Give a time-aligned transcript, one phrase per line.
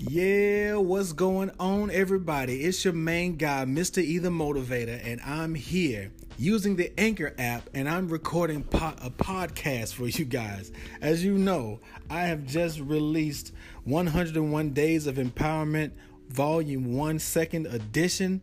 [0.00, 2.62] Yeah, what's going on, everybody?
[2.62, 4.00] It's your main guy, Mr.
[4.00, 9.10] E the Motivator, and I'm here using the Anchor app and I'm recording po- a
[9.10, 10.70] podcast for you guys.
[11.00, 13.52] As you know, I have just released
[13.86, 15.90] 101 Days of Empowerment,
[16.28, 18.40] Volume 1, Second Edition,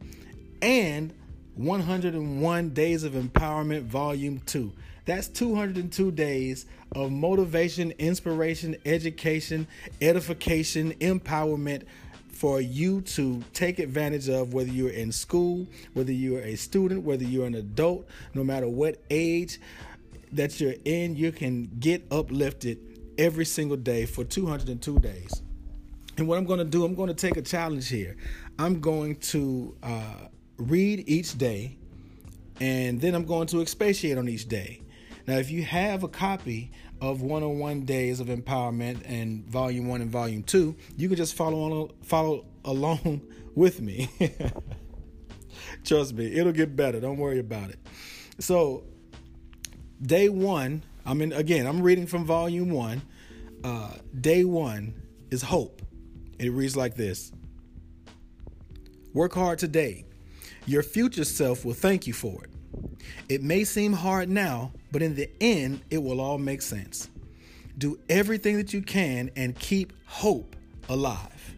[0.61, 1.13] and
[1.55, 4.73] 101 Days of Empowerment, Volume 2.
[5.05, 9.67] That's 202 days of motivation, inspiration, education,
[10.01, 11.83] edification, empowerment
[12.29, 17.23] for you to take advantage of whether you're in school, whether you're a student, whether
[17.23, 19.59] you're an adult, no matter what age
[20.31, 22.79] that you're in, you can get uplifted
[23.17, 25.41] every single day for 202 days.
[26.17, 28.17] And what I'm going to do, I'm going to take a challenge here.
[28.57, 31.77] I'm going to uh, read each day,
[32.59, 34.81] and then I'm going to expatiate on each day.
[35.27, 36.71] Now, if you have a copy
[37.01, 41.59] of 101 Days of Empowerment and Volume 1 and Volume 2, you can just follow
[41.63, 43.21] on, follow along
[43.55, 44.09] with me.
[45.83, 46.99] Trust me, it'll get better.
[46.99, 47.79] Don't worry about it.
[48.39, 48.83] So,
[50.01, 53.01] day 1, I mean again, I'm reading from Volume 1.
[53.63, 54.93] Uh, day 1
[55.31, 55.81] is hope.
[56.37, 57.31] It reads like this.
[59.13, 60.05] Work hard today.
[60.67, 62.49] Your future self will thank you for it.
[63.27, 67.09] It may seem hard now, but in the end, it will all make sense.
[67.77, 70.55] Do everything that you can and keep hope
[70.89, 71.53] alive.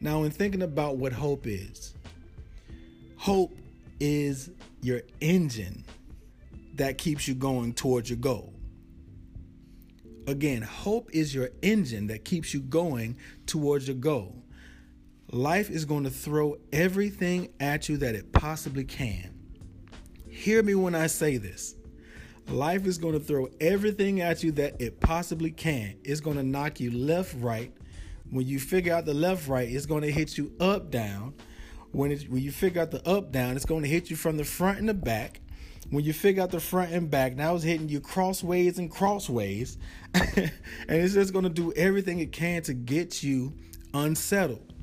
[0.00, 1.94] Now, in thinking about what hope is,
[3.16, 3.56] hope
[4.00, 5.84] is your engine
[6.76, 8.52] that keeps you going towards your goal.
[10.26, 14.34] Again, hope is your engine that keeps you going towards your goal.
[15.32, 19.34] Life is going to throw everything at you that it possibly can.
[20.28, 21.74] Hear me when I say this.
[22.48, 25.96] Life is going to throw everything at you that it possibly can.
[26.04, 27.72] It's going to knock you left, right.
[28.30, 31.34] When you figure out the left, right, it's going to hit you up, down.
[31.90, 34.36] When, it, when you figure out the up, down, it's going to hit you from
[34.36, 35.40] the front and the back.
[35.90, 39.76] When you figure out the front and back, now it's hitting you crossways and crossways.
[40.14, 40.52] and
[40.88, 43.54] it's just going to do everything it can to get you
[43.92, 44.75] unsettled.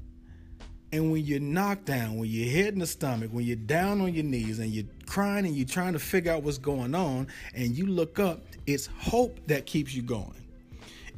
[0.93, 4.13] And when you're knocked down, when you're hit in the stomach, when you're down on
[4.13, 7.75] your knees and you're crying and you're trying to figure out what's going on, and
[7.75, 10.35] you look up, it's hope that keeps you going.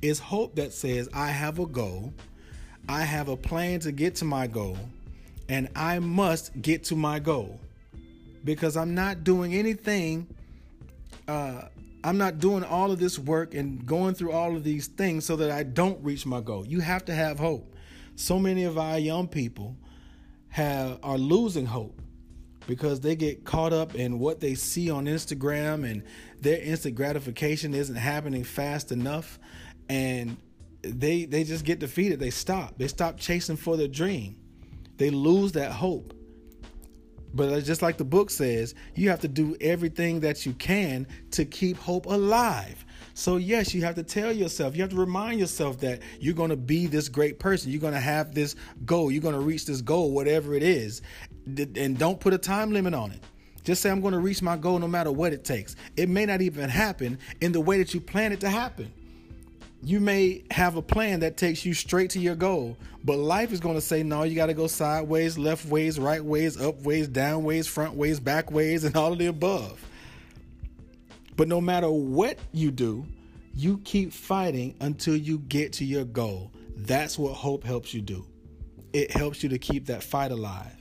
[0.02, 2.14] It's hope that says, I have a goal,
[2.88, 4.78] I have a plan to get to my goal,
[5.50, 7.60] and I must get to my goal.
[8.46, 10.26] Because I'm not doing anything,
[11.28, 11.64] uh,
[12.02, 15.36] I'm not doing all of this work and going through all of these things so
[15.36, 16.66] that I don't reach my goal.
[16.66, 17.75] You have to have hope
[18.16, 19.76] so many of our young people
[20.50, 22.02] have are losing hope
[22.68, 26.04] because they get caught up in what they see on Instagram and
[26.42, 29.40] their instant gratification isn't happening fast enough.
[29.90, 30.38] And
[30.82, 32.20] they they just get defeated.
[32.20, 32.78] They stop.
[32.78, 34.38] They stop chasing for their dream.
[34.98, 36.14] They lose that hope
[37.36, 41.46] but just like the book says you have to do everything that you can to
[41.46, 42.86] keep hope alive
[43.18, 46.50] so, yes, you have to tell yourself, you have to remind yourself that you're going
[46.50, 47.72] to be this great person.
[47.72, 49.10] You're going to have this goal.
[49.10, 51.02] You're going to reach this goal, whatever it is.
[51.46, 53.24] And don't put a time limit on it.
[53.64, 55.78] Just say, I'm going to reach my goal no matter what it takes.
[55.96, 58.92] It may not even happen in the way that you plan it to happen.
[59.82, 63.60] You may have a plan that takes you straight to your goal, but life is
[63.60, 67.08] going to say, no, you got to go sideways, left ways, right ways, up ways,
[67.08, 69.80] down ways, front ways, back ways, and all of the above.
[71.36, 73.06] But no matter what you do,
[73.54, 76.52] you keep fighting until you get to your goal.
[76.78, 78.26] That's what hope helps you do.
[78.92, 80.72] It helps you to keep that fight alive.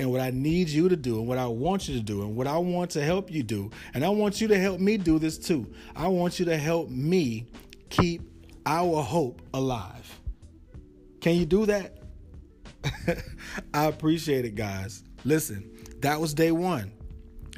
[0.00, 2.34] And what I need you to do, and what I want you to do, and
[2.34, 5.18] what I want to help you do, and I want you to help me do
[5.18, 5.72] this too.
[5.94, 7.46] I want you to help me
[7.92, 8.22] keep
[8.66, 10.20] our hope alive.
[11.20, 11.98] Can you do that?
[13.74, 15.04] I appreciate it, guys.
[15.24, 15.70] Listen,
[16.00, 16.92] that was day one.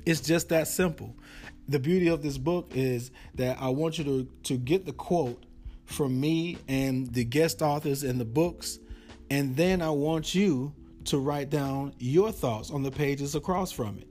[0.04, 1.16] It's just that simple
[1.68, 5.44] the beauty of this book is that I want you to, to get the quote
[5.86, 8.78] from me and the guest authors in the books,
[9.30, 13.98] and then I want you to write down your thoughts on the pages across from
[13.98, 14.08] it.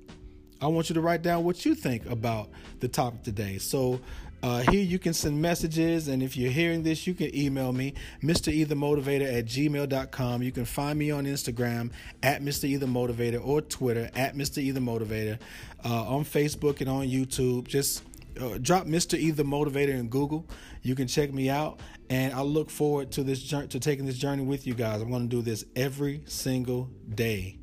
[0.62, 2.50] I want you to write down what you think about
[2.80, 3.58] the topic today.
[3.58, 4.00] So
[4.44, 7.94] uh, here you can send messages, and if you're hearing this, you can email me,
[8.22, 8.52] Mr.
[8.52, 10.44] Either Motivator at gmail.com.
[10.44, 11.92] You can find me on Instagram
[12.22, 12.66] at Mr.
[12.66, 14.58] Either Motivator or Twitter at Mr.
[14.58, 15.40] Either Motivator,
[15.86, 17.70] uh, on Facebook and on YouTube.
[17.70, 18.04] Just
[18.38, 19.18] uh, drop Mr.
[19.18, 20.46] Either Motivator in Google.
[20.82, 21.80] You can check me out,
[22.10, 25.02] and I look forward to this to taking this journey with you guys.
[25.02, 27.60] I'm going to do this every single day,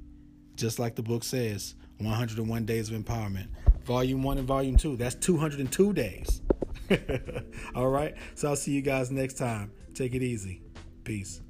[0.56, 1.74] just like the book says.
[1.98, 3.48] 101 Days of Empowerment,
[3.84, 4.96] Volume 1 and Volume 2.
[4.96, 6.40] That's 202 days.
[7.74, 8.14] All right.
[8.34, 9.72] So I'll see you guys next time.
[9.94, 10.62] Take it easy.
[11.04, 11.40] Peace.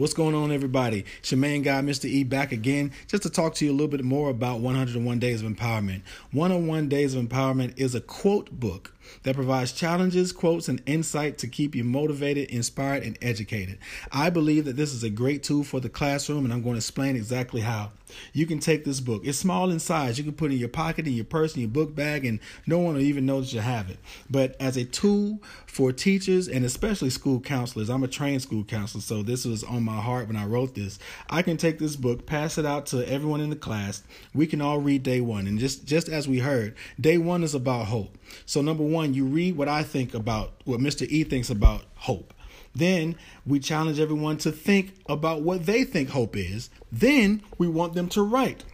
[0.00, 1.04] What's going on, everybody?
[1.30, 2.06] Main guy, Mr.
[2.06, 5.42] E, back again just to talk to you a little bit more about 101 Days
[5.42, 6.00] of Empowerment.
[6.32, 8.94] 101 Days of Empowerment is a quote book
[9.24, 13.76] that provides challenges, quotes, and insight to keep you motivated, inspired, and educated.
[14.10, 16.78] I believe that this is a great tool for the classroom, and I'm going to
[16.78, 17.90] explain exactly how.
[18.32, 19.22] You can take this book.
[19.24, 20.18] It's small in size.
[20.18, 22.40] You can put it in your pocket, in your purse, in your book bag, and
[22.66, 23.98] no one will even know that you have it.
[24.28, 29.02] But as a tool for teachers and especially school counselors, I'm a trained school counselor,
[29.02, 30.98] so this was on my heart when I wrote this.
[31.28, 34.02] I can take this book, pass it out to everyone in the class.
[34.34, 35.46] We can all read day one.
[35.46, 38.16] And just, just as we heard, day one is about hope.
[38.46, 41.06] So, number one, you read what I think about, what Mr.
[41.08, 42.34] E thinks about hope.
[42.74, 46.70] Then we challenge everyone to think about what they think hope is.
[46.92, 48.64] Then we want them to write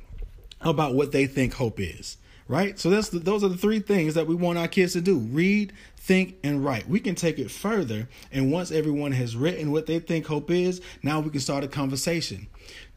[0.61, 2.19] about what they think hope is.
[2.49, 2.79] Right?
[2.79, 5.19] So that's the, those are the three things that we want our kids to do.
[5.19, 6.89] Read, think, and write.
[6.89, 8.09] We can take it further.
[8.31, 11.69] And once everyone has written what they think hope is, now we can start a
[11.69, 12.47] conversation.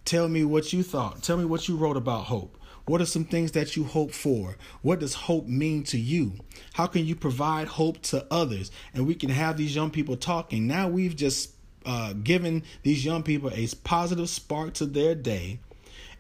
[0.06, 1.24] Tell me what you thought.
[1.24, 2.59] Tell me what you wrote about hope.
[2.90, 4.58] What are some things that you hope for?
[4.82, 6.34] What does hope mean to you?
[6.74, 8.72] How can you provide hope to others?
[8.96, 10.66] And we can have these young people talking.
[10.66, 11.52] Now we've just
[11.86, 15.60] uh, given these young people a positive spark to their day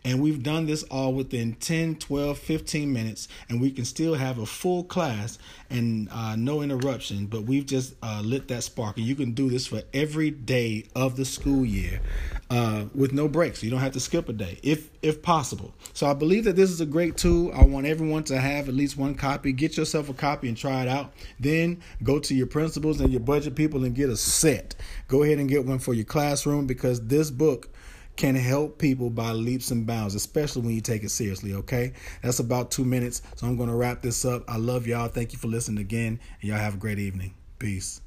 [0.04, 4.38] and we've done this all within 10, 12, 15 minutes, and we can still have
[4.38, 5.38] a full class
[5.69, 7.25] and uh, no interruption.
[7.25, 10.86] But we've just uh, lit that spark, and you can do this for every day
[10.96, 12.00] of the school year
[12.50, 13.62] uh, with no breaks.
[13.63, 15.74] You don't have to skip a day, if if possible.
[15.94, 17.52] So I believe that this is a great tool.
[17.54, 19.52] I want everyone to have at least one copy.
[19.52, 21.13] Get yourself a copy and try it out.
[21.40, 24.75] Then go to your principals and your budget people and get a set.
[25.07, 27.69] Go ahead and get one for your classroom because this book
[28.19, 31.94] can help people by leaps and bounds, especially when you take it seriously, okay?
[32.21, 33.21] That's about two minutes.
[33.36, 34.44] So I'm going to wrap this up.
[34.50, 35.07] I love y'all.
[35.07, 36.19] Thank you for listening again.
[36.42, 37.33] And y'all have a great evening.
[37.60, 38.01] Peace.